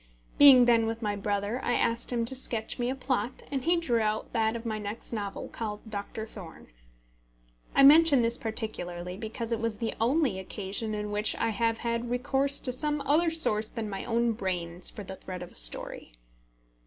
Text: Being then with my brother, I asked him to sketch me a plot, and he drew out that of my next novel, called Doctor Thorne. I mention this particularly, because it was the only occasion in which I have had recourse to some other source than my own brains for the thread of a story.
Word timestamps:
Being 0.39 0.65
then 0.65 0.87
with 0.87 1.03
my 1.03 1.15
brother, 1.15 1.61
I 1.63 1.73
asked 1.73 2.11
him 2.11 2.25
to 2.25 2.35
sketch 2.35 2.79
me 2.79 2.89
a 2.89 2.95
plot, 2.95 3.43
and 3.51 3.63
he 3.65 3.77
drew 3.77 3.99
out 3.99 4.33
that 4.33 4.55
of 4.55 4.65
my 4.65 4.79
next 4.79 5.13
novel, 5.13 5.47
called 5.47 5.87
Doctor 5.91 6.25
Thorne. 6.25 6.69
I 7.75 7.83
mention 7.83 8.23
this 8.23 8.39
particularly, 8.39 9.15
because 9.15 9.51
it 9.51 9.59
was 9.59 9.77
the 9.77 9.93
only 10.01 10.39
occasion 10.39 10.95
in 10.95 11.11
which 11.11 11.35
I 11.35 11.49
have 11.49 11.77
had 11.77 12.09
recourse 12.09 12.57
to 12.61 12.71
some 12.71 13.01
other 13.01 13.29
source 13.29 13.69
than 13.69 13.91
my 13.91 14.03
own 14.03 14.31
brains 14.31 14.89
for 14.89 15.03
the 15.03 15.17
thread 15.17 15.43
of 15.43 15.51
a 15.51 15.55
story. 15.57 16.13